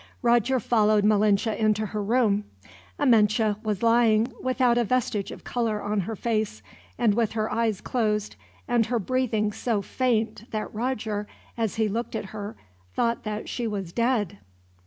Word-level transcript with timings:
Roger 0.23 0.59
followed 0.59 1.03
Malinche 1.05 1.45
into 1.55 1.85
her 1.85 2.01
room. 2.03 2.43
Amenche 2.97 3.55
was 3.61 3.83
lying, 3.83 4.33
without 4.41 4.75
a 4.75 4.83
vestige 4.83 5.29
of 5.29 5.43
color 5.43 5.79
on 5.79 5.99
her 5.99 6.15
face, 6.15 6.63
and 6.97 7.13
with 7.13 7.33
her 7.33 7.51
eyes 7.53 7.81
closed 7.81 8.35
and 8.67 8.87
her 8.87 8.97
breathing 8.97 9.51
so 9.51 9.83
faint 9.83 10.49
that 10.49 10.73
Roger, 10.73 11.27
as 11.55 11.75
he 11.75 11.87
looked 11.87 12.15
at 12.15 12.25
her, 12.33 12.55
thought 12.95 13.21
that 13.25 13.47
she 13.47 13.67
was 13.67 13.93
dead. 13.93 14.39